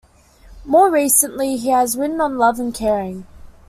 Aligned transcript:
More 0.65 0.89
recently, 0.89 1.57
he 1.57 1.69
has 1.69 1.95
written 1.95 2.21
on 2.21 2.39
love 2.39 2.59
and 2.59 2.73
caring. 2.73 3.27